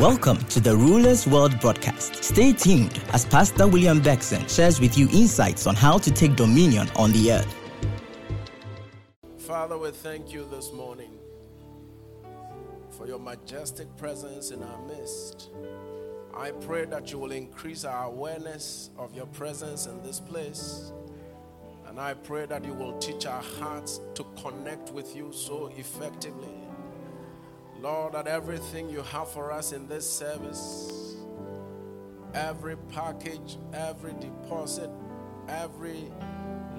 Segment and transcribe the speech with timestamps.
[0.00, 2.24] Welcome to the Rulers World broadcast.
[2.24, 6.88] Stay tuned as Pastor William Beckson shares with you insights on how to take dominion
[6.96, 7.54] on the earth.
[9.38, 11.12] Father, we thank you this morning
[12.90, 15.50] for your majestic presence in our midst.
[16.34, 20.92] I pray that you will increase our awareness of your presence in this place.
[21.86, 26.57] And I pray that you will teach our hearts to connect with you so effectively.
[27.80, 31.14] Lord, that everything you have for us in this service,
[32.34, 34.90] every package, every deposit,
[35.48, 36.10] every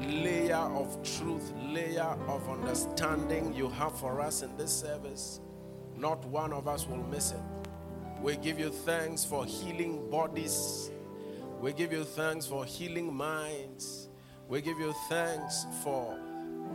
[0.01, 5.39] layer of truth, layer of understanding you have for us in this service,
[5.95, 7.39] not one of us will miss it.
[8.21, 10.91] We give you thanks for healing bodies.
[11.61, 14.09] We give you thanks for healing minds.
[14.49, 16.19] We give you thanks for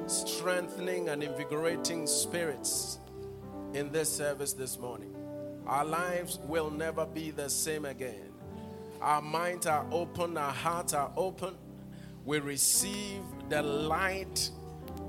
[0.07, 3.01] strengthening and invigorating spirits
[3.75, 5.13] in this service this morning.
[5.67, 8.31] Our lives will never be the same again.
[9.01, 11.57] Our minds are open, our hearts are open.
[12.25, 14.49] We receive the light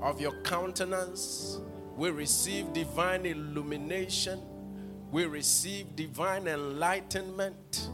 [0.02, 1.60] of your countenance.
[1.96, 4.42] We receive divine illumination.
[5.12, 7.88] We receive divine enlightenment.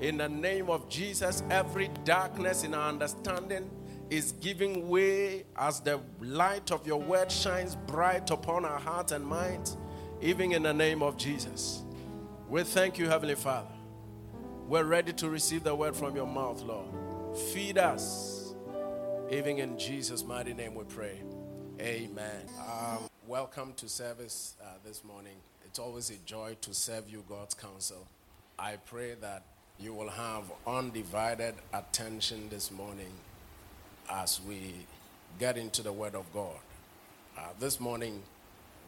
[0.00, 3.70] In the name of Jesus, every darkness in our understanding
[4.08, 9.24] is giving way as the light of your word shines bright upon our hearts and
[9.24, 9.76] minds
[10.26, 11.84] even in the name of Jesus.
[12.48, 13.70] We thank you, Heavenly Father.
[14.66, 16.88] We're ready to receive the word from your mouth, Lord.
[17.52, 18.52] Feed us,
[19.30, 21.22] even in Jesus' mighty name we pray.
[21.78, 22.42] Amen.
[22.58, 25.36] Um, welcome to service uh, this morning.
[25.64, 28.04] It's always a joy to serve you, God's counsel.
[28.58, 29.44] I pray that
[29.78, 33.12] you will have undivided attention this morning
[34.10, 34.74] as we
[35.38, 36.58] get into the Word of God.
[37.38, 38.24] Uh, this morning,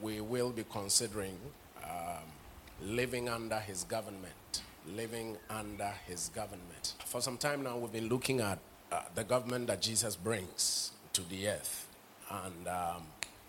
[0.00, 1.36] we will be considering
[1.82, 2.24] um,
[2.82, 4.62] living under his government.
[4.94, 6.94] Living under his government.
[7.04, 8.58] For some time now, we've been looking at
[8.90, 11.86] uh, the government that Jesus brings to the earth.
[12.30, 13.02] And um,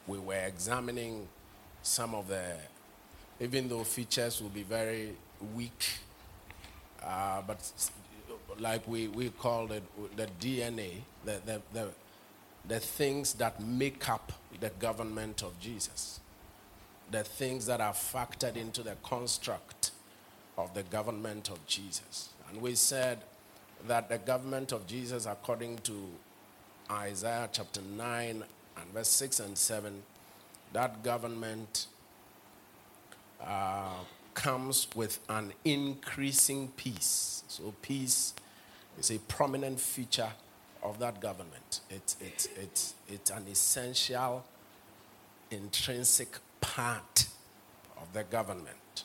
[0.07, 1.27] we were examining
[1.81, 2.43] some of the,
[3.39, 5.11] even though features will be very
[5.55, 5.85] weak,
[7.03, 7.71] uh, but
[8.59, 9.83] like we, we call it
[10.17, 11.87] the DNA, the, the, the,
[12.67, 16.19] the things that make up the government of Jesus
[17.11, 19.91] the things that are factored into the construct
[20.57, 22.29] of the government of Jesus.
[22.49, 23.19] And we said
[23.87, 26.09] that the government of Jesus, according to
[26.91, 28.43] Isaiah chapter 9
[28.77, 30.03] and verse 6 and 7,
[30.73, 31.87] that government
[33.41, 33.93] uh,
[34.33, 37.43] comes with an increasing peace.
[37.47, 38.33] So, peace
[38.99, 40.31] is a prominent feature
[40.83, 41.81] of that government.
[41.89, 44.45] It's, it's, it's, it's an essential,
[45.51, 47.27] intrinsic part
[47.97, 49.03] of the government.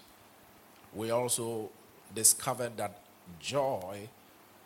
[0.95, 1.71] We also
[2.15, 3.01] discovered that
[3.41, 4.09] joy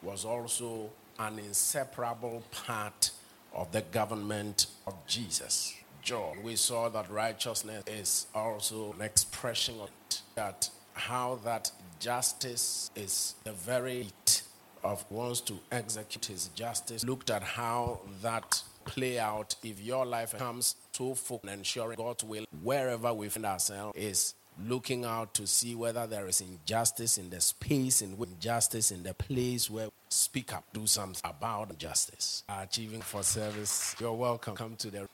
[0.02, 3.10] was also an inseparable part
[3.54, 5.74] of the government of Jesus.
[6.02, 6.36] Joy.
[6.42, 13.34] We saw that righteousness is also an expression of it, that how that justice is
[13.44, 14.08] the very
[14.84, 17.04] of wants to execute his justice.
[17.04, 22.24] Looked at how that play out if your life comes to focused on ensuring God's
[22.24, 24.34] will wherever we find ourselves is
[24.66, 29.14] looking out to see whether there is injustice in the space in injustice in the
[29.14, 32.42] place where speak up, do something about justice.
[32.48, 33.94] Achieving for service.
[34.00, 34.56] You're welcome.
[34.56, 35.06] Come to the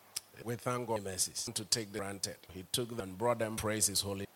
[0.45, 2.37] we thank God mercies to take the granted.
[2.53, 4.27] He took them and brought them praise his holy.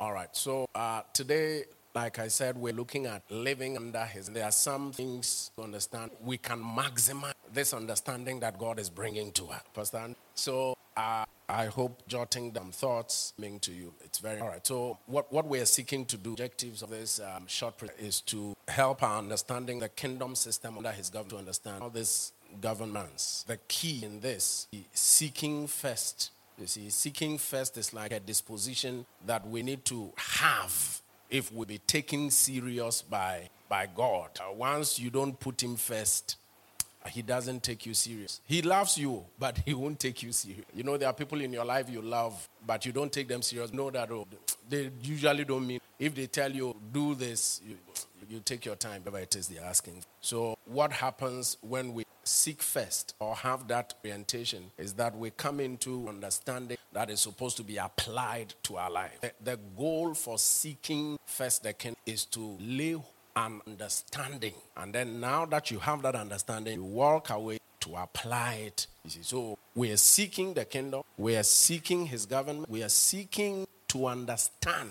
[0.00, 0.34] All right.
[0.34, 1.64] So uh, today
[1.96, 4.28] like I said, we're looking at living under His.
[4.28, 6.10] There are some things to understand.
[6.22, 9.62] We can maximize this understanding that God is bringing to us.
[9.74, 10.14] Understand?
[10.34, 13.94] So uh, I hope jotting down thoughts mean to you.
[14.04, 14.66] It's very all right.
[14.66, 18.20] So what, what we are seeking to do, objectives of this um, short pre- is
[18.32, 23.46] to help our understanding the kingdom system under His government to understand all this governments.
[23.48, 26.30] The key in this is seeking first.
[26.58, 31.00] You see, seeking first is like a disposition that we need to have
[31.30, 34.30] if we be taken serious by, by God.
[34.40, 36.36] Uh, once you don't put Him first,
[37.04, 38.40] uh, He doesn't take you serious.
[38.46, 40.64] He loves you, but He won't take you serious.
[40.74, 43.42] You know, there are people in your life you love, but you don't take them
[43.42, 43.72] serious.
[43.72, 44.26] Know that oh,
[44.68, 45.80] they usually don't mean.
[45.98, 47.76] If they tell you, do this, you,
[48.28, 50.04] you take your time, whatever it is they're asking.
[50.20, 55.60] So, what happens when we seek first or have that orientation is that we come
[55.60, 59.20] into understanding that is supposed to be applied to our life.
[59.20, 62.96] The, the goal for seeking first the kingdom is to lay
[63.36, 64.54] an understanding.
[64.76, 68.86] And then now that you have that understanding, you walk away to apply it.
[69.04, 72.88] You see, so we are seeking the kingdom, we are seeking his government, we are
[72.88, 74.90] seeking to understand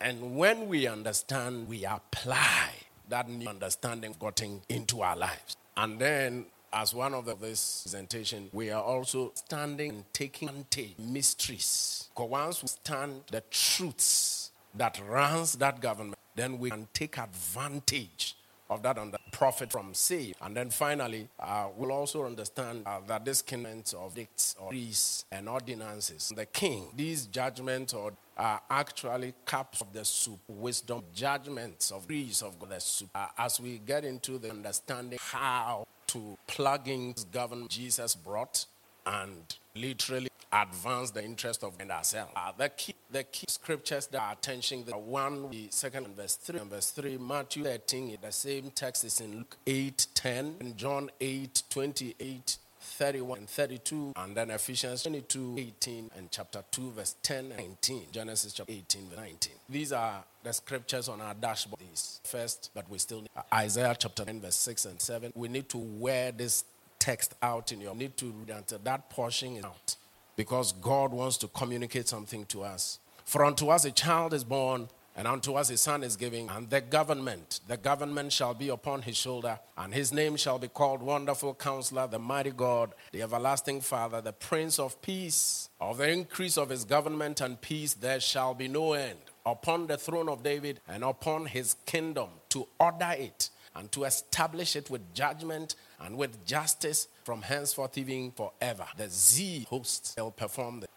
[0.00, 2.70] And when we understand, we apply
[3.08, 5.56] that new understanding gotten into our lives.
[5.76, 10.94] And then, as one of the, this presentation, we are also standing and taking advantage
[10.98, 12.08] mysteries.
[12.14, 18.36] Because once we stand the truths that runs that government, then we can take advantage
[18.70, 20.36] of that and profit from saved.
[20.42, 25.24] And then finally, uh, we'll also understand uh, that this kingdom of dicts or decrees
[25.32, 31.90] and ordinances, the king, these judgments or are actually cups of the soup, wisdom, judgments
[31.90, 33.10] of grease of the soup.
[33.14, 38.66] Uh, as we get into the understanding how to plug in government Jesus brought
[39.06, 42.32] and literally advance the interest of and ourselves.
[42.34, 46.36] Uh, the, key, the key scriptures that are attention, the one, the second and verse
[46.36, 50.76] 3, and verse 3, Matthew 13, the same text is in Luke 8, 10, and
[50.76, 52.58] John 8, 28,
[52.88, 58.02] 31 and 32, and then Ephesians 22, 18, and chapter 2, verse 10 and 19.
[58.12, 59.52] Genesis chapter 18, verse 19.
[59.68, 61.80] These are the scriptures on our dashboard.
[61.80, 65.32] These first, but we still need Isaiah chapter 9, verse 6 and 7.
[65.34, 66.64] We need to wear this
[66.98, 69.96] text out in your need to read until that portion is out
[70.36, 72.98] because God wants to communicate something to us.
[73.24, 76.70] For unto us a child is born, and unto us a son is giving, and
[76.70, 81.02] the government, the government shall be upon his shoulder, and his name shall be called
[81.02, 85.70] Wonderful Counselor, the Mighty God, the Everlasting Father, the Prince of Peace.
[85.80, 89.96] Of the increase of his government and peace there shall be no end upon the
[89.96, 95.14] throne of David and upon his kingdom to order it and to establish it with
[95.14, 98.86] judgment and with justice from henceforth even forever.
[98.96, 100.88] The Z hosts shall perform the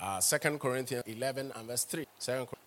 [0.00, 2.06] uh, 2 Corinthians 11 and verse 3.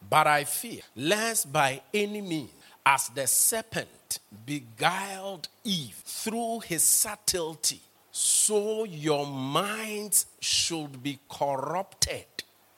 [0.10, 2.52] but I fear, lest by any means,
[2.86, 7.82] as the serpent beguiled Eve through his subtlety,
[8.12, 12.26] so your minds should be corrupted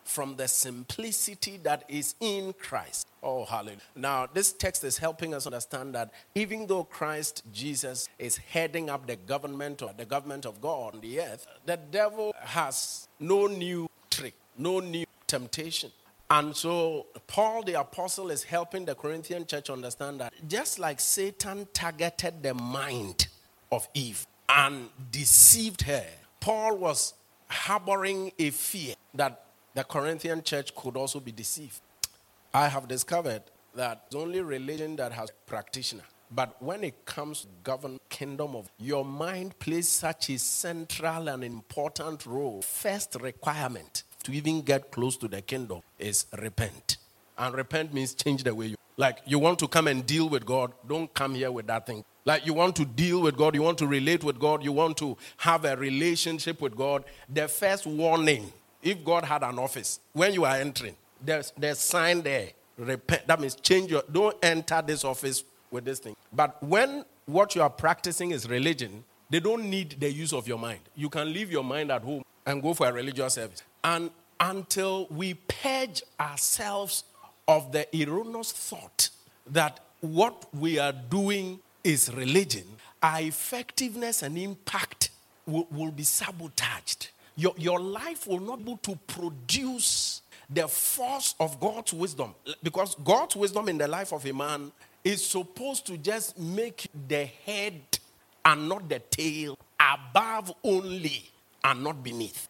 [0.03, 3.07] from the simplicity that is in Christ.
[3.23, 3.79] Oh, hallelujah.
[3.95, 9.07] Now, this text is helping us understand that even though Christ Jesus is heading up
[9.07, 13.89] the government or the government of God on the earth, the devil has no new
[14.11, 15.91] trick, no new temptation.
[16.29, 21.67] And so, Paul the apostle is helping the Corinthian church understand that just like Satan
[21.73, 23.27] targeted the mind
[23.71, 26.05] of Eve and deceived her,
[26.39, 27.13] Paul was
[27.47, 29.45] harboring a fear that
[29.75, 31.81] the Corinthian church could also be deceived.
[32.53, 33.43] I have discovered
[33.75, 36.03] that only religion that has practitioner.
[36.31, 41.43] But when it comes to govern kingdom of your mind plays such a central and
[41.43, 42.61] important role.
[42.63, 46.97] First requirement to even get close to the kingdom is repent.
[47.37, 50.45] And repent means change the way you like you want to come and deal with
[50.45, 52.03] God, don't come here with that thing.
[52.25, 54.97] Like you want to deal with God, you want to relate with God, you want
[54.97, 57.03] to have a relationship with God.
[57.27, 62.21] The first warning if God had an office, when you are entering, there's there's sign
[62.21, 62.49] there.
[62.77, 63.27] Repent.
[63.27, 66.15] That means change your don't enter this office with this thing.
[66.31, 70.59] But when what you are practicing is religion, they don't need the use of your
[70.59, 70.81] mind.
[70.95, 73.63] You can leave your mind at home and go for a religious service.
[73.83, 77.03] And until we purge ourselves
[77.47, 79.09] of the erroneous thought
[79.47, 82.65] that what we are doing is religion,
[83.01, 85.09] our effectiveness and impact
[85.45, 91.35] will, will be sabotaged your, your life will not be able to produce the force
[91.39, 92.35] of God's wisdom.
[92.61, 94.71] Because God's wisdom in the life of a man
[95.03, 97.81] is supposed to just make the head
[98.45, 101.29] and not the tail above only
[101.63, 102.49] and not beneath.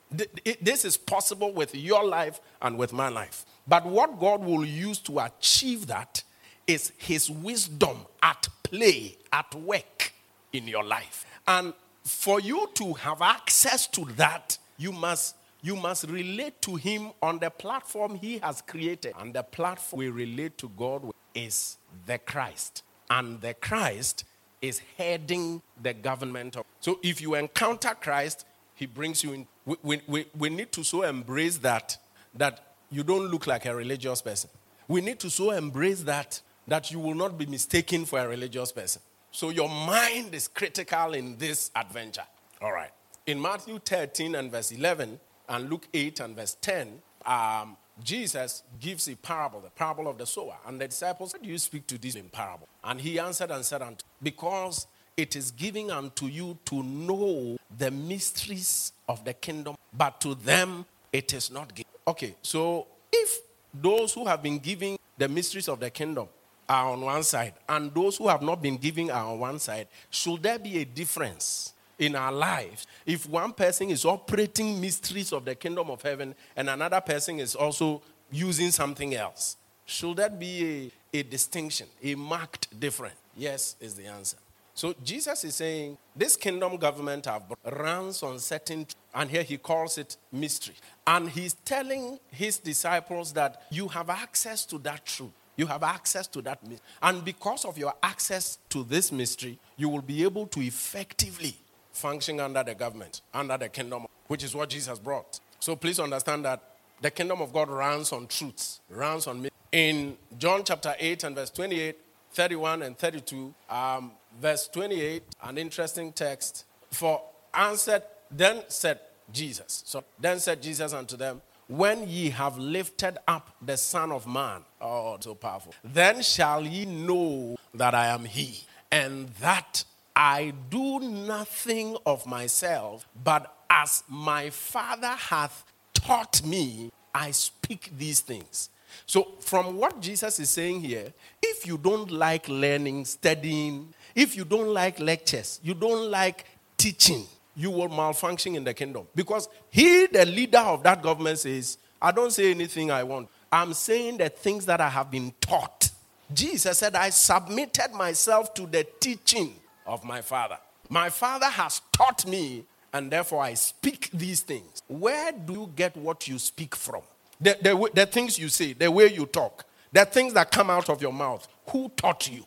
[0.62, 3.46] This is possible with your life and with my life.
[3.68, 6.24] But what God will use to achieve that
[6.66, 10.14] is His wisdom at play, at work
[10.52, 11.26] in your life.
[11.48, 17.12] And for you to have access to that, you must you must relate to him
[17.22, 19.14] on the platform he has created.
[19.18, 22.84] And the platform we relate to God with is the Christ.
[23.10, 24.26] And the Christ
[24.62, 26.66] is heading the government of.
[26.82, 29.48] So if you encounter Christ, he brings you in.
[29.66, 31.98] We, we, we, need to so embrace that,
[32.36, 34.50] that you don't look like a religious person.
[34.88, 38.72] We need to so embrace that, that you will not be mistaken for a religious
[38.72, 39.02] person.
[39.32, 42.26] So your mind is critical in this adventure.
[42.62, 42.92] All right.
[43.26, 49.08] In Matthew 13 and verse 11 and Luke 8 and verse 10, um, Jesus gives
[49.08, 50.58] a parable, the parable of the sower.
[50.66, 52.68] And the disciples said, Do you speak to this in parable?
[52.84, 53.82] And he answered and said
[54.22, 60.36] because it is given unto you to know the mysteries of the kingdom, but to
[60.36, 61.92] them it is not given.
[62.08, 63.40] Okay, so if
[63.74, 66.28] those who have been given the mysteries of the kingdom
[66.68, 69.88] are on one side, and those who have not been given are on one side,
[70.10, 71.74] should there be a difference?
[72.00, 76.68] in our lives, if one person is operating mysteries of the kingdom of heaven and
[76.68, 78.02] another person is also
[78.32, 83.16] using something else, Should that be a, a distinction, a marked difference?
[83.36, 84.38] Yes, is the answer.
[84.76, 89.98] So Jesus is saying this kingdom government have runs on certain, and here he calls
[89.98, 90.76] it mystery.
[91.06, 95.32] And he's telling his disciples that you have access to that truth.
[95.56, 96.86] You have access to that mystery.
[97.04, 101.56] And because of your access to this mystery, you will be able to effectively
[101.92, 105.40] function under the government, under the kingdom, which is what Jesus brought.
[105.60, 106.62] So please understand that
[107.00, 109.52] the kingdom of God runs on truths, runs on mystery.
[109.72, 111.96] In John chapter 8 and verse 28,
[112.34, 114.12] 31 and 32, um,
[114.42, 116.66] verse 28, an interesting text.
[116.92, 117.22] For
[117.54, 119.00] answered, then said
[119.32, 119.84] Jesus.
[119.86, 124.62] So then said Jesus unto them, When ye have lifted up the Son of Man,
[124.82, 129.84] oh, so powerful, then shall ye know that I am He, and that
[130.16, 138.20] I do nothing of myself, but as my Father hath taught me, I speak these
[138.20, 138.70] things.
[139.06, 144.46] So, from what Jesus is saying here, if you don't like learning, studying, if you
[144.46, 146.46] don't like lectures, you don't like
[146.78, 149.08] teaching, you will malfunction in the kingdom.
[149.16, 153.30] Because he, the leader of that government, says, I don't say anything I want.
[153.52, 155.90] I'm saying the things that I have been taught.
[156.34, 159.54] Jesus said, I submitted myself to the teaching
[159.86, 160.58] of my Father.
[160.90, 164.82] My Father has taught me, and therefore I speak these things.
[164.88, 167.04] Where do you get what you speak from?
[167.44, 170.90] The, the, the things you say, the way you talk, the things that come out
[170.90, 171.48] of your mouth.
[171.70, 172.46] Who taught you?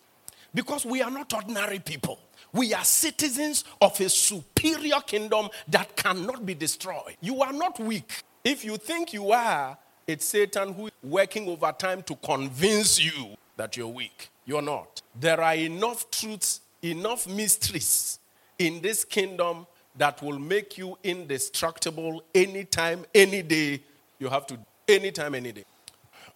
[0.54, 2.18] Because we are not ordinary people.
[2.52, 7.16] We are citizens of a superior kingdom that cannot be destroyed.
[7.20, 8.22] You are not weak.
[8.42, 9.76] If you think you are,
[10.06, 14.30] it's Satan who is working overtime to convince you that you're weak.
[14.46, 15.02] You're not.
[15.18, 18.18] There are enough truths, enough mysteries
[18.58, 23.82] in this kingdom that will make you indestructible anytime, any day.
[24.18, 25.64] You have to, anytime, any day.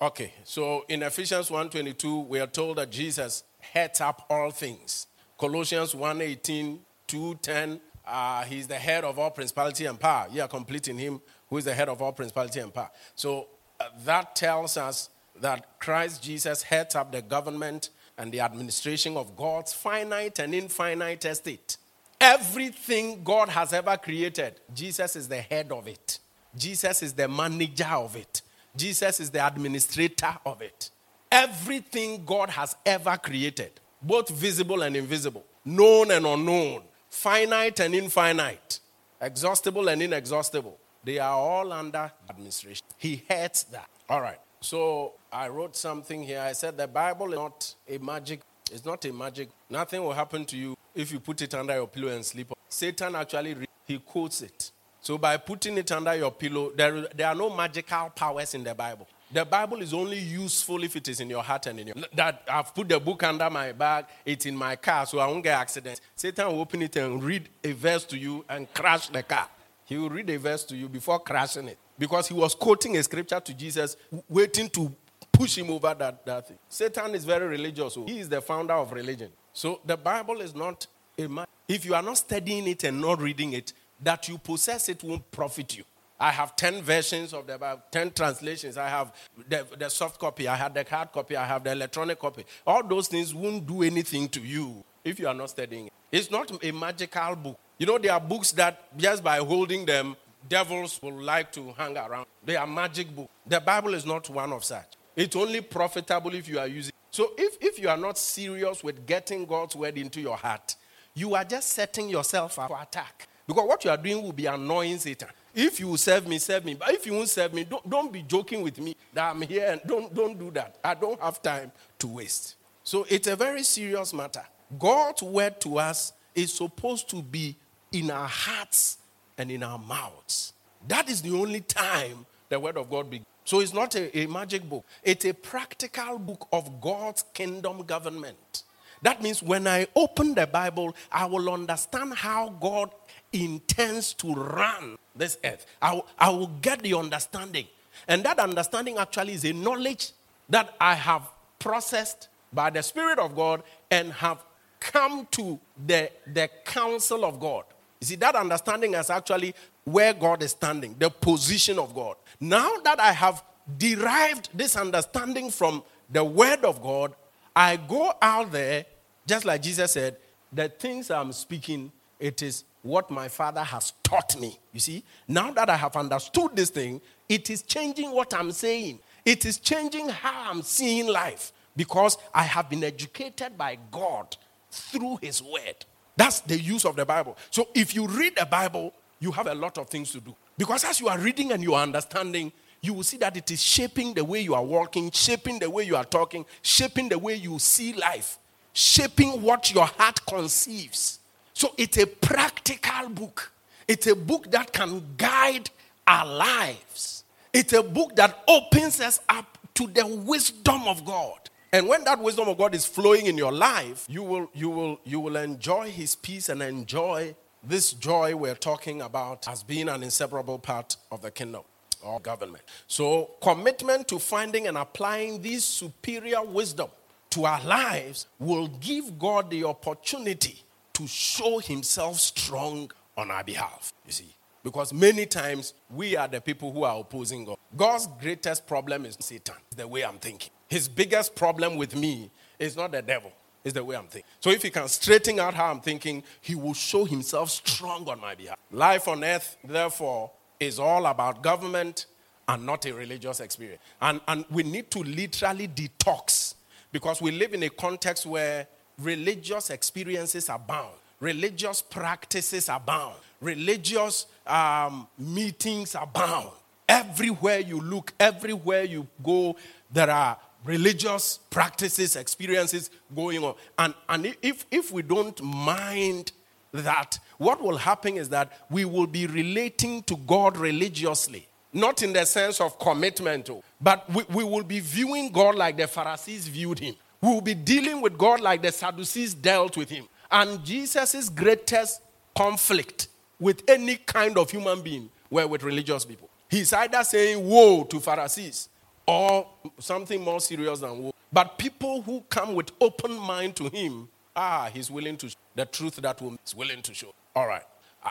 [0.00, 5.06] Okay, so in Ephesians 1:22, we are told that Jesus heads up all things.
[5.38, 10.26] Colossians 1:18, 2:10, uh, he's the head of all principality and power.
[10.30, 12.90] You are completing him who is the head of all principality and power.
[13.14, 19.16] So uh, that tells us that Christ Jesus heads up the government and the administration
[19.16, 21.76] of God's finite and infinite estate.
[22.20, 26.18] Everything God has ever created, Jesus is the head of it.
[26.56, 28.42] Jesus is the manager of it.
[28.76, 30.90] Jesus is the administrator of it.
[31.30, 38.80] Everything God has ever created, both visible and invisible, known and unknown, finite and infinite,
[39.20, 42.84] exhaustible and inexhaustible, they are all under administration.
[42.96, 43.88] He hates that.
[44.08, 44.38] All right.
[44.60, 46.40] So I wrote something here.
[46.40, 48.40] I said the Bible is not a magic.
[48.70, 49.48] It's not a magic.
[49.68, 52.52] Nothing will happen to you if you put it under your pillow and sleep.
[52.68, 54.70] Satan actually he quotes it.
[55.02, 58.74] So by putting it under your pillow, there, there are no magical powers in the
[58.74, 59.08] Bible.
[59.32, 62.42] The Bible is only useful if it is in your heart and in your that
[62.50, 65.58] I've put the book under my bag, it's in my car, so I won't get
[65.58, 66.00] accidents.
[66.16, 69.48] Satan will open it and read a verse to you and crash the car.
[69.84, 71.78] He will read a verse to you before crashing it.
[71.98, 73.96] Because he was quoting a scripture to Jesus,
[74.28, 74.94] waiting to
[75.32, 76.58] push him over that, that thing.
[76.68, 77.94] Satan is very religious.
[77.94, 79.30] So he is the founder of religion.
[79.52, 80.86] So the Bible is not
[81.18, 81.46] a man.
[81.68, 85.30] If you are not studying it and not reading it, that you possess it won't
[85.30, 85.84] profit you.
[86.18, 88.76] I have 10 versions of the Bible, 10 translations.
[88.76, 89.12] I have
[89.48, 92.44] the, the soft copy, I have the hard copy, I have the electronic copy.
[92.66, 95.92] All those things won't do anything to you if you are not studying it.
[96.12, 97.58] It's not a magical book.
[97.78, 100.14] You know, there are books that just by holding them,
[100.46, 102.26] devils will like to hang around.
[102.44, 103.30] They are magic books.
[103.46, 104.92] The Bible is not one of such.
[105.16, 106.90] It's only profitable if you are using.
[106.90, 106.94] it.
[107.10, 110.76] So if, if you are not serious with getting God's word into your heart,
[111.14, 113.26] you are just setting yourself up for attack.
[113.50, 115.26] Because what you are doing will be annoying Satan.
[115.52, 116.74] If you serve me, serve me.
[116.74, 119.72] But if you won't serve me, don't, don't be joking with me that I'm here
[119.72, 120.76] and don't, don't do that.
[120.84, 122.54] I don't have time to waste.
[122.84, 124.44] So it's a very serious matter.
[124.78, 127.56] God's word to us is supposed to be
[127.90, 128.98] in our hearts
[129.36, 130.52] and in our mouths.
[130.86, 133.26] That is the only time the word of God begins.
[133.44, 138.62] So it's not a, a magic book, it's a practical book of God's kingdom government.
[139.02, 142.90] That means when I open the Bible, I will understand how God
[143.32, 145.66] intends to run this earth.
[145.80, 147.66] I I will get the understanding.
[148.08, 150.12] And that understanding actually is a knowledge
[150.48, 151.22] that I have
[151.58, 154.44] processed by the Spirit of God and have
[154.80, 157.64] come to the, the counsel of God.
[158.00, 162.16] You see, that understanding is actually where God is standing, the position of God.
[162.40, 163.44] Now that I have
[163.78, 167.14] derived this understanding from the Word of God,
[167.54, 168.86] I go out there,
[169.26, 170.16] just like Jesus said,
[170.52, 174.58] the things I'm speaking, it is what my father has taught me.
[174.72, 178.98] You see, now that I have understood this thing, it is changing what I'm saying.
[179.24, 184.36] It is changing how I'm seeing life because I have been educated by God
[184.70, 185.84] through His Word.
[186.16, 187.36] That's the use of the Bible.
[187.50, 190.34] So if you read the Bible, you have a lot of things to do.
[190.56, 193.62] Because as you are reading and you are understanding, you will see that it is
[193.62, 197.34] shaping the way you are walking, shaping the way you are talking, shaping the way
[197.34, 198.38] you see life,
[198.72, 201.19] shaping what your heart conceives.
[201.60, 203.52] So it's a practical book.
[203.86, 205.68] It's a book that can guide
[206.06, 207.24] our lives.
[207.52, 211.50] It's a book that opens us up to the wisdom of God.
[211.70, 215.00] And when that wisdom of God is flowing in your life, you will, you will,
[215.04, 220.02] you will enjoy His peace and enjoy this joy we're talking about as being an
[220.02, 221.64] inseparable part of the kingdom
[222.02, 222.64] or government.
[222.86, 226.88] So, commitment to finding and applying this superior wisdom
[227.28, 230.62] to our lives will give God the opportunity
[231.00, 233.92] to show Himself strong on our behalf.
[234.04, 237.56] You see, because many times we are the people who are opposing God.
[237.74, 240.50] God's greatest problem is Satan, the way I'm thinking.
[240.68, 243.32] His biggest problem with me is not the devil,
[243.64, 244.28] it's the way I'm thinking.
[244.40, 248.20] So if he can straighten out how I'm thinking, he will show himself strong on
[248.20, 248.58] my behalf.
[248.70, 252.04] Life on earth, therefore, is all about government
[252.46, 253.80] and not a religious experience.
[254.02, 256.56] And, and we need to literally detox
[256.92, 258.66] because we live in a context where
[259.00, 266.50] religious experiences abound, religious practices abound, religious um, meetings abound.
[266.88, 269.56] Everywhere you look, everywhere you go,
[269.92, 273.54] there are religious practices, experiences going on.
[273.78, 276.32] And, and if, if we don't mind
[276.72, 281.46] that, what will happen is that we will be relating to God religiously.
[281.72, 285.76] Not in the sense of commitment, oh, but we, we will be viewing God like
[285.76, 286.96] the Pharisees viewed him.
[287.22, 290.08] Will be dealing with God like the Sadducees dealt with him.
[290.30, 292.00] And Jesus' greatest
[292.36, 293.08] conflict
[293.38, 296.30] with any kind of human being were with religious people.
[296.48, 298.68] He's either saying woe to Pharisees
[299.06, 299.46] or
[299.78, 301.14] something more serious than woe.
[301.32, 305.96] But people who come with open mind to him, ah, he's willing to the truth
[305.96, 307.14] that will is willing to show.
[307.36, 307.62] All right.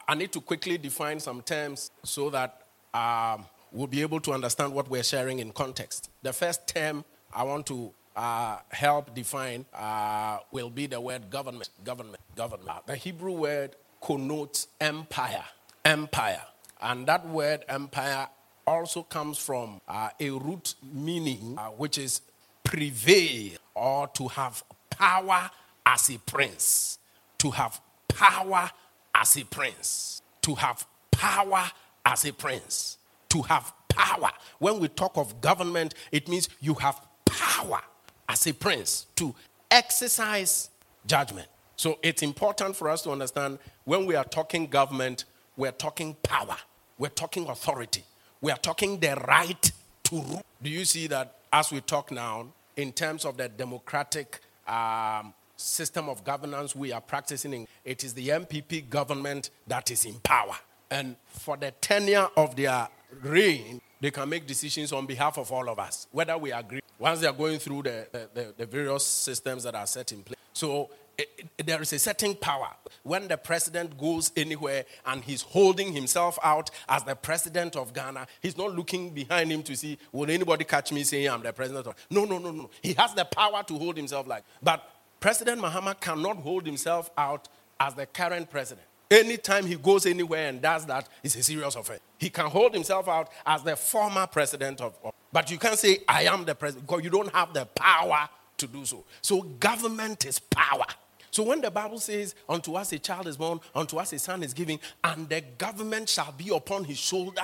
[0.07, 2.61] I need to quickly define some terms so that
[2.93, 6.09] um, we'll be able to understand what we're sharing in context.
[6.21, 11.69] The first term I want to uh, help define uh, will be the word government.
[11.85, 12.19] Government.
[12.35, 12.69] Government.
[12.69, 15.45] Uh, the Hebrew word connotes empire.
[15.85, 16.41] Empire.
[16.81, 18.27] And that word empire
[18.67, 22.19] also comes from uh, a root meaning uh, which is
[22.65, 25.49] prevail or to have power
[25.85, 26.99] as a prince.
[27.37, 27.79] To have
[28.09, 28.69] power
[29.15, 30.21] as a prince.
[30.41, 31.71] To have power
[32.05, 32.97] as a prince.
[33.29, 34.31] To have power.
[34.57, 37.81] When we talk of government, it means you have power
[38.29, 39.33] as a prince to
[39.69, 40.69] exercise
[41.05, 41.47] judgment.
[41.75, 45.25] So it's important for us to understand when we are talking government,
[45.57, 46.55] we're talking power,
[46.97, 48.03] we're talking authority,
[48.39, 49.71] we are talking the right
[50.03, 50.41] to rule.
[50.61, 56.07] Do you see that as we talk now, in terms of the democratic um, system
[56.07, 60.55] of governance we are practicing, it is the NPP government that is in power.
[60.91, 62.87] And for the tenure of their
[63.21, 66.81] reign, they can make decisions on behalf of all of us, whether we agree.
[66.97, 70.37] Once they are going through the, the, the various systems that are set in place.
[70.53, 72.69] So eh, eh, there is a certain power
[73.03, 78.27] when the president goes anywhere and he's holding himself out as the president of Ghana.
[78.41, 81.87] He's not looking behind him to see, will anybody catch me saying I'm the president?
[81.87, 81.95] Of...
[82.09, 82.69] No, no, no, no.
[82.81, 84.43] He has the power to hold himself like.
[84.61, 84.83] But
[85.19, 87.47] President Mahama cannot hold himself out
[87.79, 88.85] as the current president.
[89.11, 92.01] Anytime he goes anywhere and does that, it's a serious offense.
[92.19, 94.93] He can hold himself out as the former president of,
[95.31, 98.67] but you can't say, I am the president, because you don't have the power to
[98.67, 99.03] do so.
[99.21, 100.85] So, government is power.
[101.31, 104.43] So when the Bible says, Unto us a child is born, unto us a son
[104.43, 107.41] is given, and the government shall be upon his shoulder,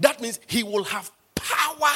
[0.00, 1.92] that means he will have power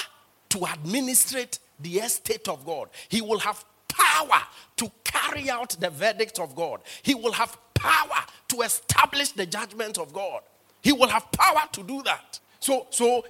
[0.51, 2.89] to administrate the estate of God.
[3.09, 4.43] He will have power
[4.77, 6.81] to carry out the verdict of God.
[7.03, 10.43] He will have power to establish the judgment of God.
[10.83, 12.39] He will have power to do that.
[12.59, 13.25] So, so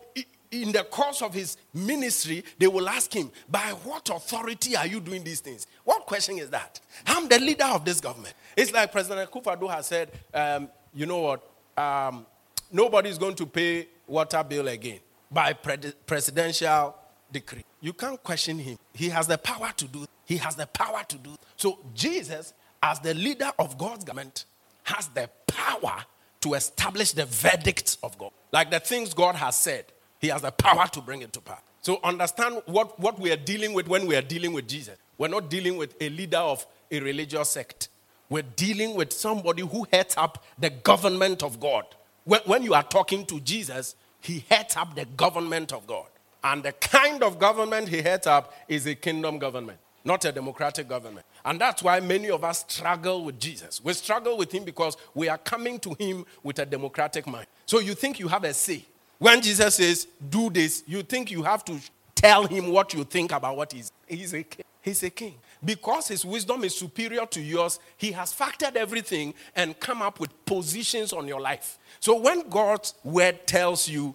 [0.51, 5.01] in the course of his ministry, they will ask him, By what authority are you
[5.01, 5.67] doing these things?
[5.85, 6.81] What question is that?
[7.07, 8.35] I'm the leader of this government.
[8.57, 11.51] It's like President Akufo-Addo has said, um, You know what?
[11.77, 12.27] Um,
[12.73, 16.97] nobody is going to pay water bill again by pre- presidential
[17.31, 17.65] decree.
[17.81, 18.77] You can't question him.
[18.93, 20.05] He has the power to do.
[20.25, 21.37] He has the power to do.
[21.57, 22.53] So Jesus,
[22.83, 24.45] as the leader of God's government,
[24.85, 26.05] has the power
[26.41, 28.31] to establish the verdicts of God.
[28.53, 29.85] Like the things God has said
[30.21, 31.61] he has the power to bring it to pass.
[31.83, 34.97] So understand what, what we are dealing with when we are dealing with Jesus.
[35.17, 37.89] We're not dealing with a leader of a religious sect.
[38.29, 41.87] We're dealing with somebody who heads up the government of God.
[42.25, 46.07] When, when you are talking to Jesus, he heads up the government of God.
[46.45, 50.89] And the kind of government he heads up is a kingdom government, not a democratic
[50.89, 51.27] government.
[51.45, 53.83] And that's why many of us struggle with Jesus.
[53.83, 57.47] We struggle with him because we are coming to him with a democratic mind.
[57.67, 58.85] So you think you have a say.
[59.19, 61.79] When Jesus says, do this, you think you have to
[62.15, 63.93] tell him what you think about what he's.
[64.07, 64.65] He's a king.
[64.83, 65.35] He's a king.
[65.63, 70.31] Because his wisdom is superior to yours, he has factored everything and come up with
[70.47, 71.79] positions on your life.
[72.01, 74.15] So when God's word tells you,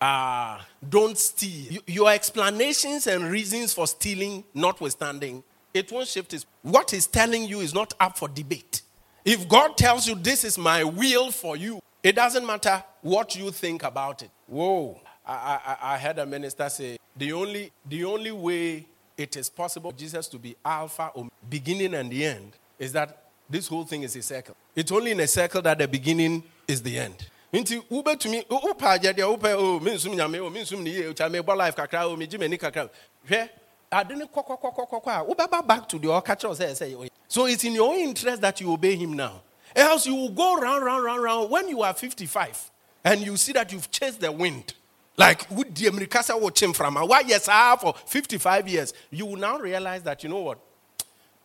[0.00, 5.42] uh, don't steal, your explanations and reasons for stealing notwithstanding,
[5.74, 6.46] it won't shift his.
[6.62, 8.82] What he's telling you is not up for debate.
[9.24, 13.50] If God tells you this is my will for you, it doesn't matter what you
[13.50, 14.30] think about it.
[14.46, 15.00] Whoa.
[15.26, 18.86] I, I, I heard a minister say the only, the only way
[19.16, 23.24] it is possible for Jesus to be Alpha, or beginning and the end, is that
[23.48, 24.56] this whole thing is a circle.
[24.74, 27.26] It's only in a circle that the beginning is the end.
[27.52, 31.06] Nti wobɛtumi wopɛ agya deɛ wopɛ o oh, mensum nyame oh, o mensum ne yie
[31.06, 32.88] o oh, kyɛ mebɔ life kakra o megye m'ani kakra
[33.28, 33.48] hwɛ
[33.92, 37.94] ade ne kɔkɔkɔkɔkɔ a wobɛba back to the ɔka kyerɛw sɛ so it's in your
[37.94, 39.42] interest that you obey him now
[39.74, 42.70] else you will go round round round round when you are 55
[43.04, 44.74] and you see that you've chased the wind
[45.20, 49.36] like with the Americasa watching from ah, why yes I for 55 years, you will
[49.36, 50.58] now realize that you know what?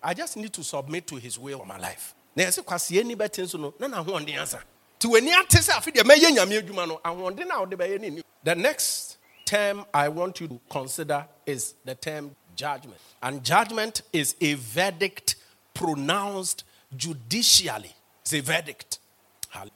[0.01, 2.13] I just need to submit to his will of my life.
[2.35, 4.61] Na yɛsɛ kwasi ani bɛte nso no na ahoɔden asa.
[4.99, 5.21] The
[8.55, 12.99] next term I want you to consider is the term judgment.
[13.21, 15.35] And judgment is a verdict
[15.73, 16.63] pronounced
[16.95, 17.93] judicially.
[18.21, 18.99] It's a verdict.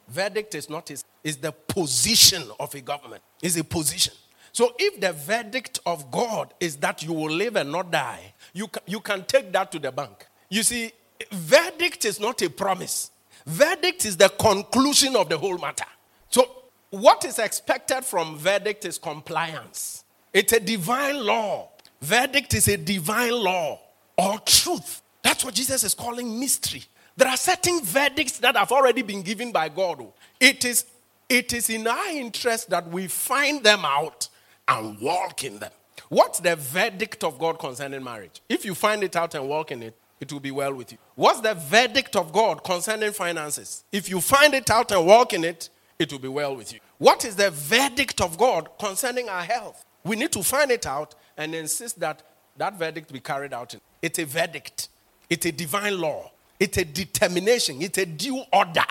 [0.08, 1.04] Verdict is not is
[1.38, 3.24] the position of a government.
[3.42, 4.14] Is a position.
[4.52, 8.68] So if the verdict of God is that you will live and not die, you
[8.86, 10.28] you can take that to the bank.
[10.50, 10.92] You see,
[11.32, 13.12] verdict is not a promise.
[13.50, 15.86] Verdict is the conclusion of the whole matter.
[16.30, 16.48] So
[16.92, 20.04] what is expected from verdict is compliance.
[20.32, 21.70] It's a divine law.
[22.00, 23.80] Verdict is a divine law
[24.16, 25.02] or truth.
[25.24, 26.84] That's what Jesus is calling mystery.
[27.18, 30.06] There are certain verdicts that have already been given by God.
[30.40, 30.86] It is,
[31.28, 34.30] it is in our interest that we find them out
[34.68, 35.72] and walk in them.
[36.10, 38.42] What's the verdict of God concerning marriage?
[38.48, 40.98] If you find it out and walk in it, it will be well with you.
[41.16, 43.84] What's the verdict of God concerning finances?
[43.92, 46.80] If you find it out and walk in it, it will be well with you.
[46.98, 49.86] What is the verdict of God concerning our health?
[50.04, 52.24] We need to find it out and insist that
[52.58, 53.76] that verdict be carried out.
[54.02, 54.90] It's a verdict,
[55.30, 56.32] it's a divine law.
[56.60, 58.84] It's a determination, it's a due order,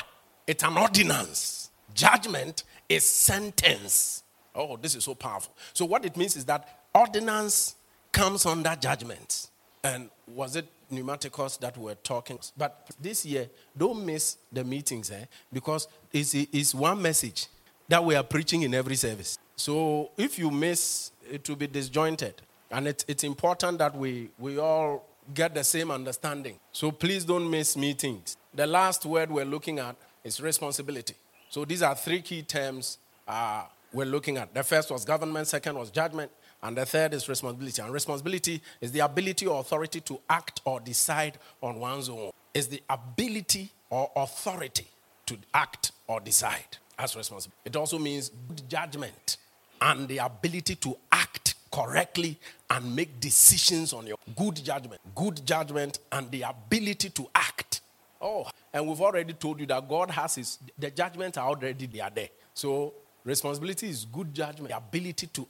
[0.47, 1.71] it's an ordinance.
[1.95, 4.23] Judgment is sentence.
[4.55, 5.55] Oh, this is so powerful.
[5.75, 7.77] So, what it means is that ordinance
[8.13, 9.49] comes under judgment.
[9.85, 12.39] And was it pneumatikos that we're talking?
[12.57, 15.25] But this year, don't miss the meetings, eh?
[15.53, 17.47] Because it's, it's one message
[17.89, 19.39] that we are preaching in every service.
[19.57, 22.35] So, if you miss, it will be disjointed.
[22.71, 26.59] And it, it's important that we, we all get the same understanding.
[26.73, 28.37] So please don't miss meetings.
[28.55, 31.15] The last word we're looking at is responsibility.
[31.51, 34.53] So these are three key terms uh, we're looking at.
[34.53, 36.31] The first was government, second was judgment,
[36.63, 37.81] and the third is responsibility.
[37.83, 42.31] And responsibility is the ability or authority to act or decide on one's own.
[42.55, 44.87] Is the ability or authority
[45.27, 47.55] to act or decide as responsible.
[47.65, 49.37] It also means good judgment
[49.81, 52.39] and the ability to act correctly
[52.71, 55.01] and make decisions on your good judgment.
[55.15, 57.83] Good judgment and the ability to act.
[58.21, 62.11] Oh, and we've already told you that God has his, the judgments are already there.
[62.13, 62.29] there.
[62.53, 65.47] So, responsibility is good judgment, the ability to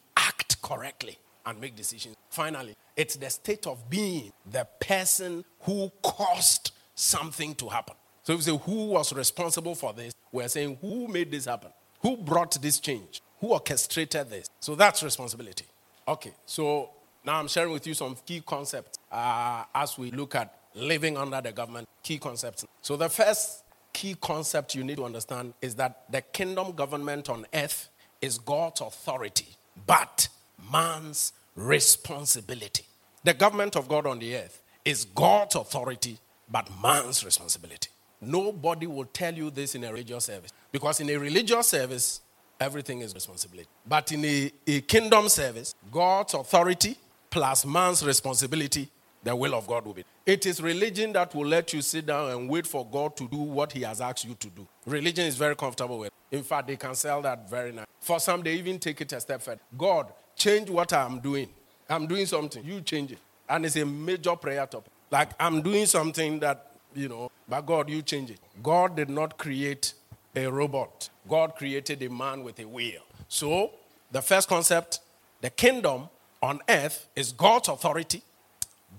[0.69, 2.15] correctly and make decisions.
[2.29, 7.95] Finally, it's the state of being the person who caused something to happen.
[8.23, 11.71] So, if you say who was responsible for this, we're saying who made this happen?
[12.03, 13.23] Who brought this change?
[13.41, 14.51] Who orchestrated this?
[14.61, 15.65] So, that's responsibility.
[16.07, 16.91] Okay, so
[17.25, 21.41] now I'm sharing with you some key concepts uh, as we look at living under
[21.41, 22.67] the government, key concepts.
[22.83, 27.47] So, the first key concept you need to understand is that the kingdom government on
[27.55, 27.89] earth
[28.21, 29.49] is God's authority,
[29.87, 30.29] but
[30.73, 32.85] man's responsibility.
[33.25, 36.19] The government of God on the earth is God's authority,
[36.51, 37.91] but man's responsibility.
[38.21, 42.21] Nobody will tell you this in a religious service because in a religious service,
[42.61, 43.69] everything is responsibility.
[43.87, 46.97] But in a, a kingdom service, God's authority
[47.31, 48.89] plus man's responsibility,
[49.29, 50.05] the will of God will be.
[50.25, 53.37] It is religion that will let you sit down and wait for God to do
[53.37, 54.67] what He has asked you to do.
[54.87, 56.11] Religion is very comfortable with.
[56.31, 57.87] In fact, they can sell that very nice.
[58.01, 59.61] For some, they even take it a step further.
[59.77, 61.49] God, change what I'm doing.
[61.91, 62.65] I'm doing something.
[62.65, 63.19] You change it.
[63.49, 64.93] And it's a major prayer topic.
[65.11, 68.41] Like I'm doing something that, you know, but God, you change it.
[68.63, 69.93] God did not create
[70.35, 71.11] a robot.
[71.29, 73.03] God created a man with a will.
[73.29, 73.73] So,
[74.11, 75.01] the first concept
[75.41, 76.09] The kingdom
[76.43, 78.23] on earth is God's authority,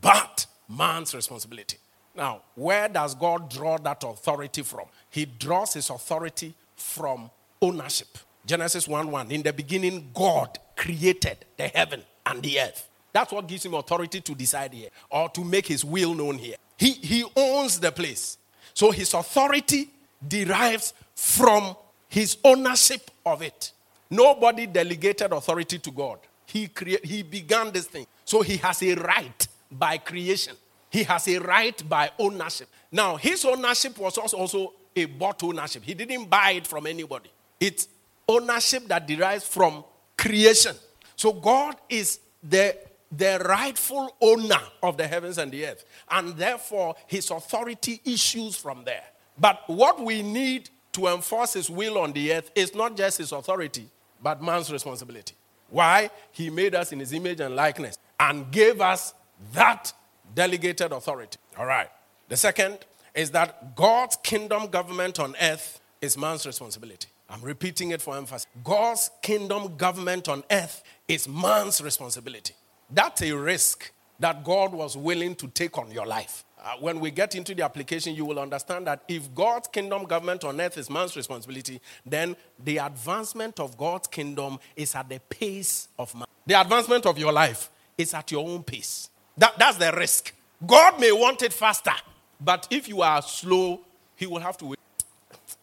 [0.02, 1.78] but man's responsibility.
[2.16, 4.86] Now, where does God draw that authority from?
[5.10, 7.30] He draws his authority from
[7.62, 8.18] ownership.
[8.46, 9.32] Genesis 1 1.
[9.32, 12.90] In the beginning, God created the heaven and the earth.
[13.12, 16.56] That's what gives him authority to decide here or to make his will known here.
[16.78, 18.38] He, he owns the place.
[18.74, 19.90] So his authority
[20.26, 21.76] derives from
[22.08, 23.72] his ownership of it.
[24.10, 26.20] Nobody delegated authority to God.
[26.46, 28.08] He, create, he began this thing.
[28.26, 30.56] So he has a right by creation.
[30.90, 32.68] He has a right by ownership.
[32.92, 35.84] Now, his ownership was also a bought ownership.
[35.84, 37.30] He didn't buy it from anybody.
[37.60, 37.88] It's
[38.28, 39.84] ownership that derives from
[40.18, 40.76] creation.
[41.16, 42.76] So God is the,
[43.12, 45.86] the rightful owner of the heavens and the earth.
[46.10, 49.04] And therefore, his authority issues from there.
[49.38, 53.32] But what we need to enforce his will on the earth is not just his
[53.32, 53.88] authority,
[54.22, 55.36] but man's responsibility.
[55.70, 56.10] Why?
[56.32, 59.14] He made us in his image and likeness and gave us
[59.54, 59.94] that
[60.36, 61.38] delegated authority.
[61.58, 61.90] All right.
[62.28, 62.80] The second
[63.16, 67.08] is that God's kingdom government on earth is man's responsibility.
[67.30, 68.48] I'm repeating it for emphasis.
[68.64, 72.54] God's kingdom government on earth is man's responsibility.
[72.90, 76.44] That's a risk that God was willing to take on your life.
[76.62, 80.44] Uh, when we get into the application, you will understand that if God's kingdom government
[80.44, 85.88] on earth is man's responsibility, then the advancement of God's kingdom is at the pace
[85.98, 86.26] of man.
[86.46, 89.10] The advancement of your life is at your own pace.
[89.40, 90.34] That, that's the risk.
[90.68, 91.94] God may want it faster,
[92.40, 93.80] but if you are slow,
[94.18, 94.80] He will have to wait.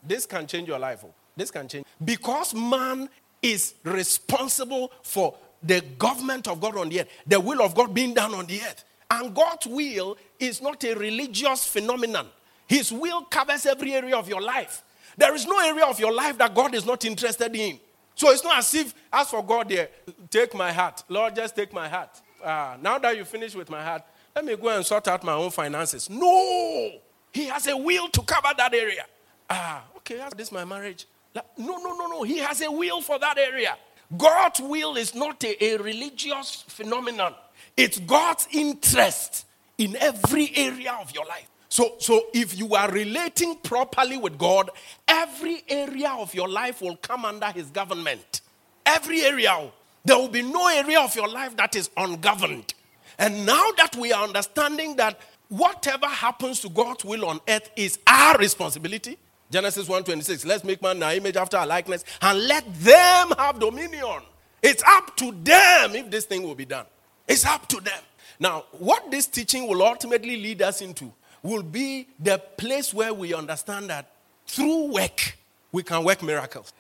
[0.03, 1.05] This can change your life.
[1.05, 1.13] Oh.
[1.37, 1.85] This can change.
[2.03, 3.09] Because man
[3.43, 8.15] is responsible for the government of God on the earth, the will of God being
[8.15, 8.85] done on the earth.
[9.11, 12.29] And God's will is not a religious phenomenon.
[12.67, 14.83] His will covers every area of your life.
[15.19, 17.79] There is no area of your life that God is not interested in.
[18.15, 19.91] So it's not as if, as for God, there,
[20.31, 21.05] take my heart.
[21.09, 22.23] Lord, just take my heart.
[22.47, 24.03] Uh, now that you finish with my heart,
[24.35, 26.09] let me go and sort out my own finances.
[26.09, 26.93] No!
[27.33, 29.05] He has a will to cover that area.
[29.51, 31.07] Ah, okay, this is my marriage.
[31.35, 31.43] No,
[31.79, 32.23] no, no, no.
[32.23, 33.77] He has a will for that area.
[34.17, 37.35] God's will is not a, a religious phenomenon.
[37.77, 39.45] It's God's interest
[39.77, 41.49] in every area of your life.
[41.69, 44.71] So, so if you are relating properly with God,
[45.09, 48.41] every area of your life will come under His government.
[48.87, 49.73] Every area.
[50.07, 52.75] There will be no area of your life that is ungoverned.
[53.19, 57.99] And now that we are understanding that whatever happens to God's will on earth is
[58.07, 59.19] our responsibility,
[59.51, 60.45] Genesis 1:26.
[60.47, 64.23] Let's make man our image after our likeness and let them have dominion.
[64.63, 66.87] It's up to them if this thing will be done.
[67.27, 68.01] It's up to them.
[68.39, 73.35] Now, what this teaching will ultimately lead us into will be the place where we
[73.35, 74.13] understand that
[74.47, 75.37] through work
[75.73, 76.73] we can work miracles.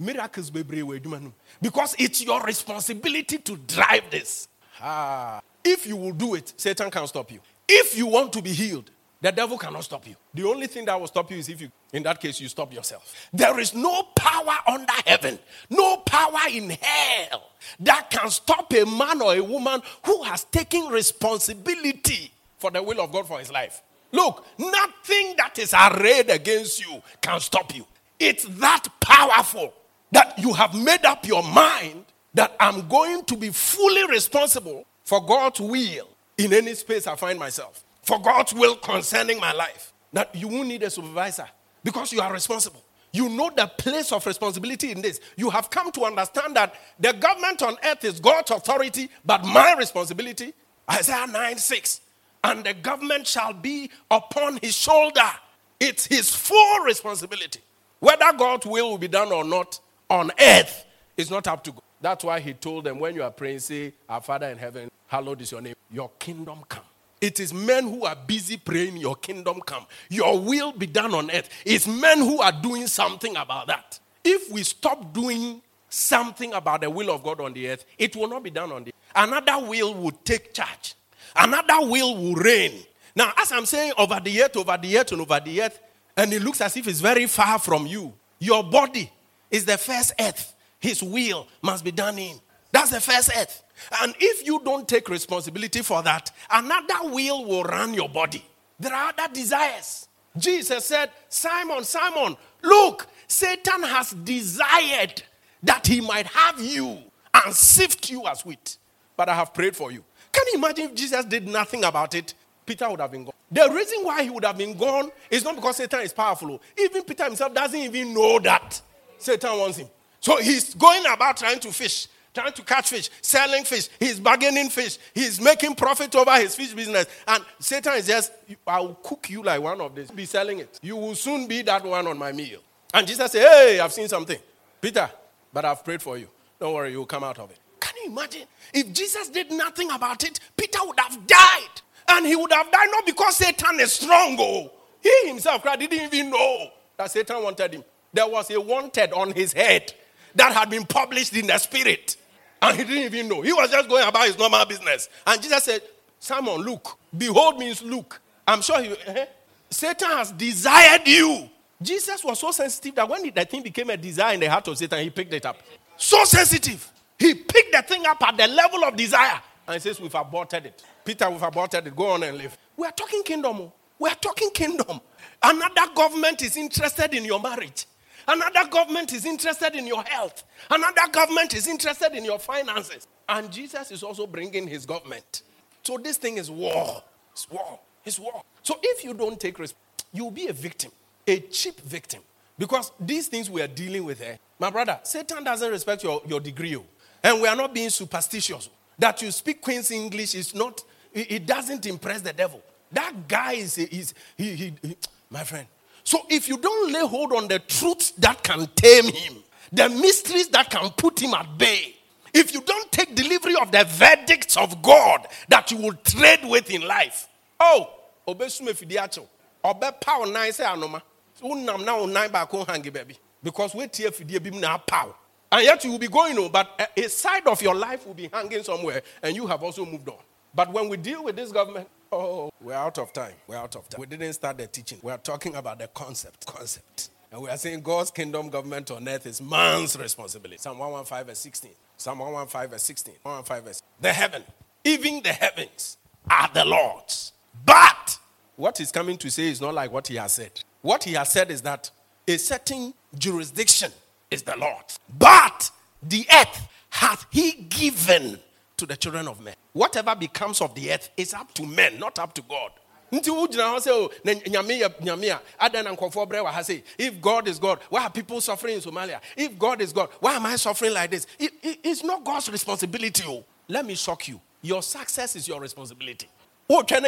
[0.00, 4.48] Miracles because it's your responsibility to drive this.
[4.80, 5.40] Ah.
[5.62, 7.40] If you will do it, Satan can't stop you.
[7.68, 10.16] If you want to be healed, the devil cannot stop you.
[10.32, 12.72] The only thing that will stop you is if you, in that case, you stop
[12.72, 13.28] yourself.
[13.32, 19.20] There is no power under heaven, no power in hell that can stop a man
[19.20, 23.82] or a woman who has taken responsibility for the will of God for his life.
[24.12, 27.86] Look, nothing that is arrayed against you can stop you.
[28.18, 29.74] It's that powerful
[30.12, 35.24] that you have made up your mind that I'm going to be fully responsible for
[35.24, 39.92] God's will in any space I find myself for God's will concerning my life.
[40.12, 41.46] That you won't need a supervisor
[41.84, 42.82] because you are responsible.
[43.12, 45.20] You know the place of responsibility in this.
[45.36, 49.74] You have come to understand that the government on earth is God's authority, but my
[49.74, 50.52] responsibility,
[50.90, 52.00] Isaiah 9 6.
[52.42, 55.30] And the government shall be upon his shoulder.
[55.78, 57.60] It's his full responsibility.
[58.00, 59.78] Whether God's will will be done or not
[60.10, 60.84] on earth
[61.16, 61.82] is not up to God.
[62.00, 65.40] That's why he told them when you are praying, say, Our Father in heaven, hallowed
[65.40, 65.74] is your name.
[65.90, 66.84] Your kingdom come.
[67.20, 69.86] It is men who are busy praying, Your kingdom come.
[70.08, 71.48] Your will be done on earth.
[71.64, 74.00] It's men who are doing something about that.
[74.24, 78.28] If we stop doing something about the will of God on the earth, it will
[78.28, 78.94] not be done on the earth.
[79.14, 80.94] Another will will take charge,
[81.36, 82.84] another will will reign.
[83.14, 85.80] Now, as I'm saying over the earth, over the earth, and over the earth,
[86.16, 89.10] and it looks as if it's very far from you, your body
[89.50, 90.54] is the first earth.
[90.78, 92.36] His will must be done in.
[92.72, 93.62] That's the first earth.
[94.02, 98.44] And if you don't take responsibility for that, another will will run your body.
[98.78, 100.08] There are other desires.
[100.38, 105.22] Jesus said, Simon, Simon, look, Satan has desired
[105.62, 106.98] that he might have you
[107.34, 108.76] and sift you as wheat.
[109.16, 110.04] But I have prayed for you.
[110.32, 112.34] Can you imagine if Jesus did nothing about it?
[112.64, 113.34] Peter would have been gone.
[113.50, 116.62] The reason why he would have been gone is not because Satan is powerful.
[116.78, 118.80] Even Peter himself doesn't even know that
[119.22, 119.88] Satan wants him.
[120.20, 123.88] So he's going about trying to fish, trying to catch fish, selling fish.
[123.98, 124.98] He's bargaining fish.
[125.14, 127.06] He's making profit over his fish business.
[127.26, 128.32] And Satan is just,
[128.66, 130.10] I'll cook you like one of these.
[130.10, 130.78] Be selling it.
[130.82, 132.60] You will soon be that one on my meal.
[132.92, 134.38] And Jesus said, Hey, I've seen something.
[134.80, 135.08] Peter,
[135.52, 136.28] but I've prayed for you.
[136.58, 137.58] Don't worry, you'll come out of it.
[137.80, 138.46] Can you imagine?
[138.74, 141.80] If Jesus did nothing about it, Peter would have died.
[142.08, 144.36] And he would have died not because Satan is strong.
[144.38, 144.70] Oh.
[145.02, 147.84] He himself cried, didn't even know that Satan wanted him.
[148.12, 149.92] There was a wanted on his head
[150.34, 152.16] that had been published in the spirit.
[152.62, 153.40] And he didn't even know.
[153.40, 155.08] He was just going about his normal business.
[155.26, 155.82] And Jesus said,
[156.18, 156.98] Simon, look.
[157.16, 158.20] Behold means look.
[158.46, 159.26] I'm sure he, eh?
[159.70, 161.48] Satan has desired you.
[161.80, 164.76] Jesus was so sensitive that when the thing became a desire in the heart of
[164.76, 165.56] Satan, he picked it up.
[165.96, 166.90] So sensitive.
[167.18, 169.40] He picked the thing up at the level of desire.
[169.66, 170.82] And he says, We've aborted it.
[171.04, 171.96] Peter, we've aborted it.
[171.96, 172.56] Go on and live.
[172.76, 173.60] We are talking kingdom.
[173.60, 173.72] Oh.
[173.98, 175.00] We are talking kingdom.
[175.42, 177.86] Another government is interested in your marriage.
[178.32, 180.44] Another government is interested in your health.
[180.70, 183.08] Another government is interested in your finances.
[183.28, 185.42] And Jesus is also bringing his government.
[185.82, 187.02] So this thing is war.
[187.32, 187.80] It's war.
[188.04, 188.42] It's war.
[188.62, 189.74] So if you don't take risk,
[190.12, 190.92] you'll be a victim,
[191.26, 192.20] a cheap victim.
[192.56, 196.22] Because these things we are dealing with here, eh, my brother, Satan doesn't respect your,
[196.26, 196.76] your degree.
[196.76, 196.84] Oh.
[197.24, 198.68] And we are not being superstitious.
[198.96, 202.62] That you speak Queen's English is not, it, doesn't impress the devil.
[202.92, 204.96] That guy is, is he, he, he,
[205.30, 205.66] my friend,
[206.04, 209.36] so if you don't lay hold on the truths that can tame him,
[209.72, 211.94] the mysteries that can put him at bay,
[212.32, 216.70] if you don't take delivery of the verdicts of God that you will trade with
[216.70, 217.90] in life, oh,
[218.26, 219.26] obesume fidiacho,
[219.64, 221.02] obe power nine say anoma,
[221.42, 225.14] unam na nine back on hangi baby, because we tear bim na power.
[225.52, 228.28] And yet you will be going on, but a side of your life will be
[228.32, 230.18] hanging somewhere, and you have also moved on.
[230.54, 233.34] But when we deal with this government, Oh, we're out of time.
[233.46, 234.00] We're out of time.
[234.00, 234.98] We didn't start the teaching.
[235.02, 236.44] We are talking about the concept.
[236.44, 237.10] Concept.
[237.30, 240.58] And we are saying God's kingdom government on earth is man's responsibility.
[240.58, 241.70] Psalm 115, verse 16.
[241.96, 243.14] Psalm 115, verse 16.
[243.22, 243.82] 115, verse.
[244.00, 244.42] The heaven,
[244.82, 247.32] even the heavens, are the Lord's.
[247.64, 248.18] But
[248.56, 250.64] what he's coming to say is not like what he has said.
[250.82, 251.92] What he has said is that
[252.26, 253.92] a certain jurisdiction
[254.32, 254.98] is the Lord's.
[255.16, 255.70] But
[256.02, 258.40] the earth hath he given
[258.80, 259.54] to the children of men.
[259.72, 262.72] Whatever becomes of the earth is up to men, not up to God.
[263.12, 266.44] nti wogyina hɔ sɛ oh, o na nyame yɛ nyame a adan na nkɔfoɔ brɛ
[266.46, 269.20] wɔ if god is god why are people suffering in somalia?
[269.36, 271.26] If god is god why am i suffering like this?
[271.36, 274.40] It, it, it's not god's responsibility o let me shock you.
[274.62, 276.28] Your success is your responsibility.
[276.68, 277.00] Because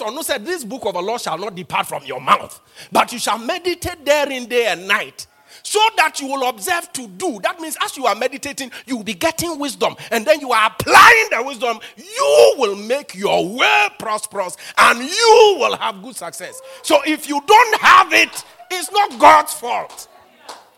[0.00, 2.60] ɔno said this book of the law shall not depart from your mouth
[2.92, 5.26] but you shall meditate therein day and night
[5.62, 7.40] so that you will observe to do.
[7.42, 10.66] That means as you are meditating, you will be getting wisdom, and then you are
[10.66, 11.78] applying the wisdom.
[11.96, 16.60] You will make your way prosperous, and you will have good success.
[16.82, 20.08] So if you don't have it, it's not God's fault.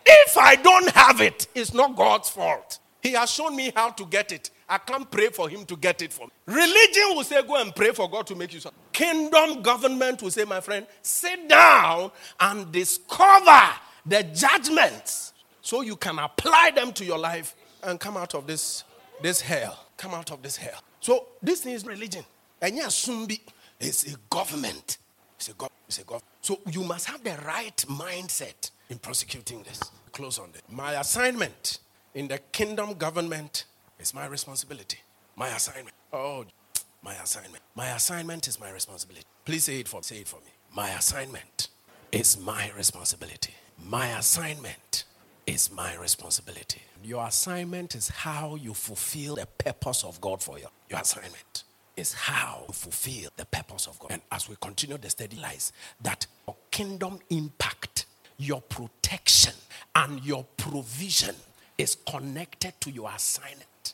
[0.05, 2.79] If I don't have it, it's not God's fault.
[3.01, 4.49] He has shown me how to get it.
[4.69, 6.31] I can't pray for him to get it for me.
[6.45, 8.79] Religion will say, go and pray for God to make you something.
[8.91, 13.61] Kingdom government will say, my friend, sit down and discover
[14.07, 18.83] the judgments so you can apply them to your life and come out of this,
[19.21, 19.85] this hell.
[19.97, 20.81] Come out of this hell.
[20.99, 22.23] So this is religion.
[22.61, 23.39] And yes, Sumbi
[23.79, 24.97] is a government.
[25.35, 26.25] It's a, go- it's a government.
[26.41, 29.79] So you must have the right mindset in prosecuting this.
[30.11, 30.61] Close on this.
[30.69, 31.79] My assignment
[32.15, 33.65] in the kingdom government
[33.99, 34.99] is my responsibility.
[35.35, 35.93] My assignment.
[36.13, 36.45] Oh,
[37.03, 37.61] my assignment.
[37.75, 39.25] My assignment is my responsibility.
[39.45, 40.51] Please say it for say it for me.
[40.75, 41.69] My assignment
[42.11, 43.53] is my responsibility.
[43.85, 45.05] My assignment
[45.45, 46.81] is my responsibility.
[47.03, 50.67] Your assignment is how you fulfill the purpose of God for you.
[50.89, 51.63] Your assignment
[51.95, 54.11] is how you fulfill the purpose of God.
[54.11, 59.53] And as we continue the study, lies that your kingdom impact, your protection,
[59.95, 61.35] and your provision
[61.77, 63.93] is connected to your assignment.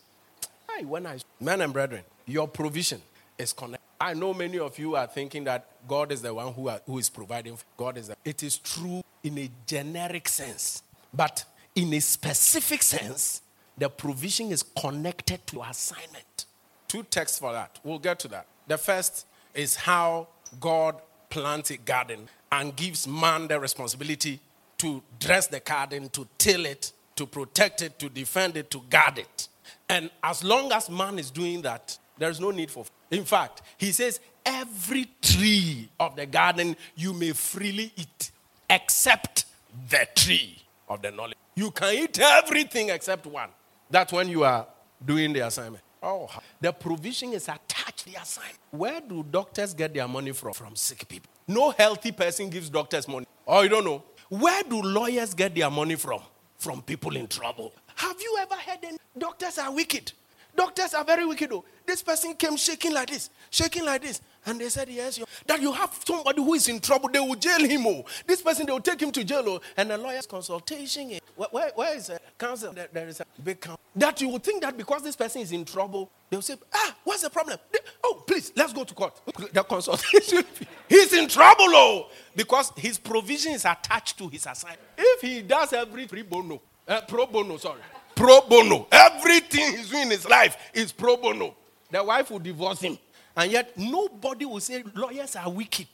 [0.76, 3.02] Hey, when I men and brethren, your provision
[3.38, 3.84] is connected.
[4.02, 6.98] I know many of you are thinking that God is the one who, are, who
[6.98, 7.58] is providing.
[7.78, 11.46] God is the, it is true in a generic sense, but
[11.76, 13.42] in a specific sense,
[13.78, 16.46] the provision is connected to assignment.
[16.88, 17.80] Two texts for that.
[17.84, 18.46] We'll get to that.
[18.68, 20.28] The first is how
[20.60, 20.96] God
[21.30, 24.40] plants a garden and gives man the responsibility
[24.78, 29.18] to dress the garden, to till it, to protect it, to defend it, to guard
[29.18, 29.48] it.
[29.90, 32.86] And as long as man is doing that, there's no need for.
[33.10, 38.32] In fact, he says, every tree of the garden you may freely eat,
[38.74, 39.46] except
[39.90, 40.58] the tree
[40.90, 41.38] of the knowledge.
[41.56, 43.50] You can eat everything except one.
[43.90, 44.68] That's when you are
[45.04, 45.84] doing the assignment.
[46.02, 48.60] Oh, the provision is attached the assignment.
[48.72, 50.54] Where do doctors get their money from?
[50.54, 51.30] From sick people.
[51.48, 53.26] No healthy person gives doctors money.
[53.48, 54.04] Oh, you don't know.
[54.30, 56.22] Where do lawyers get their money from?
[56.58, 57.74] From people in trouble.
[57.96, 60.12] Have you ever heard any doctors are wicked?
[60.56, 61.50] Doctors are very wicked.
[61.50, 61.66] Though.
[61.86, 64.22] This person came shaking like this, shaking like this.
[64.46, 67.60] And they said, Yes, that you have somebody who is in trouble, they will jail
[67.60, 67.86] him.
[67.86, 68.06] Oh.
[68.26, 69.44] This person, they will take him to jail.
[69.46, 69.62] Oh.
[69.78, 71.20] And the lawyer's consultation.
[71.36, 72.74] Where, where, where is the counsel?
[72.74, 73.80] There, there is a big counsel.
[73.96, 77.22] That you would think that because this person is in trouble, they'll say, Ah, what's
[77.22, 77.58] the problem?
[77.72, 79.20] They, oh, please, let's go to court.
[79.54, 80.44] The consultation.
[80.90, 84.82] He's in trouble, oh, because his provision is attached to his assignment.
[84.98, 87.82] If he does every pro bono, uh, pro bono, sorry,
[88.16, 91.56] pro bono, everything he's doing in his life is pro bono,
[91.92, 92.98] the wife will divorce him.
[93.36, 95.88] And yet, nobody will say lawyers are wicked.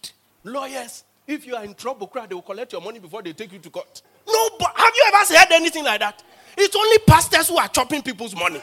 [0.44, 3.54] Lawyers, if you are in trouble, crowd, they will collect your money before they take
[3.54, 4.02] you to court.
[4.28, 6.24] No, but have you ever heard anything like that?
[6.58, 8.62] It's only pastors who are chopping people's money.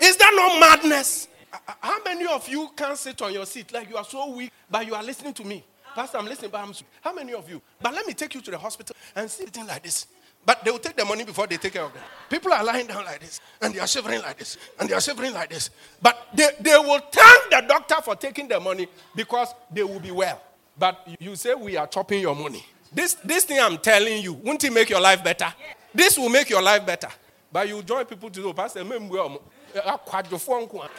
[0.00, 1.28] Is that not madness?
[1.52, 4.30] Uh, uh, how many of you can sit on your seat like you are so
[4.30, 5.64] weak, but you are listening to me?
[5.94, 6.74] Pastor, I'm listening, but I'm.
[7.00, 7.62] How many of you?
[7.80, 10.06] But let me take you to the hospital and see thing like this.
[10.46, 12.02] But they will take the money before they take care of them.
[12.30, 15.00] People are lying down like this, and they are shivering like this, and they are
[15.00, 15.70] shivering like this.
[16.00, 20.12] But they, they will thank the doctor for taking the money because they will be
[20.12, 20.40] well.
[20.78, 22.64] But you say we are chopping your money.
[22.92, 25.52] This, this thing I'm telling you, won't it make your life better?
[25.92, 27.08] This will make your life better.
[27.52, 30.00] But you join people to do, oh, Pastor, me eh, ah,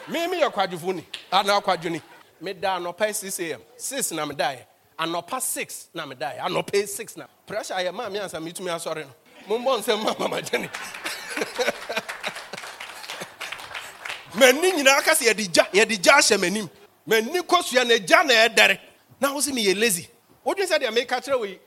[0.06, 0.92] me akwadwofo
[1.90, 2.00] ni
[2.40, 4.64] meda anɔpa 6 am 6 na medaeɛ
[4.98, 7.26] anɔpa 6 na medaeɛ anɔpa 6 na.
[7.46, 9.14] Pressure yɛ maa me ansa metumi asɔre no.
[9.48, 10.68] Mombɔ nsɛm ma mamagyene
[14.34, 16.68] m'ani nyinaa ka sɛ yɛde gya yɛde gya ahyɛ m'anim.
[17.06, 18.78] M'ani kɔsua na gya na ɛdɛre.
[19.20, 20.08] Na wo sɛ meyɛ lazy.
[20.44, 21.58] Wodwen sɛ deɛ meka kyerɛ wei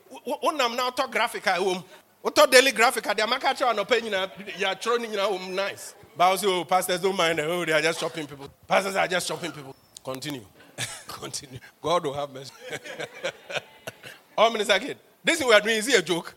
[0.42, 1.82] wonam na wotɔ graphic a ɛwɔ mu.
[2.24, 5.54] Wotɔ daily graphic a deɛ maka kyerɛ anɔpa nyinaa yɛatwerɛ no nyinaa wɔ mu.
[5.54, 5.94] Nice.
[6.14, 8.48] But also oh, pastors don't mind oh they are just shopping people.
[8.68, 9.74] Pastors are just shopping people.
[10.04, 10.44] Continue
[11.08, 12.52] continue God will have mercy
[14.38, 16.34] all minister kid this thing we are doing is it a joke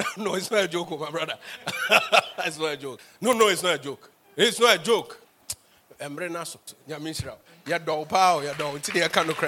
[0.16, 1.34] no, it's not a joke, oh, my brother.
[2.38, 3.00] it's not a joke.
[3.20, 4.10] No, no, it's not a joke.
[4.36, 5.20] It's not a joke.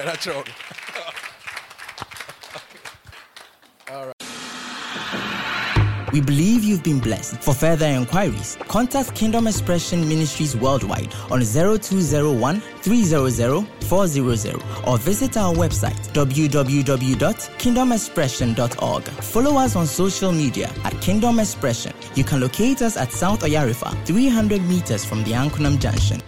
[0.04, 0.44] Na chon.
[6.12, 7.42] We believe you've been blessed.
[7.42, 15.54] For further inquiries, contact Kingdom Expression Ministries worldwide on 0201 300 400 or visit our
[15.54, 19.04] website www.kingdomexpression.org.
[19.04, 21.92] Follow us on social media at Kingdom Expression.
[22.14, 26.20] You can locate us at South Oyarifa, 300 meters from the Ankunam Junction.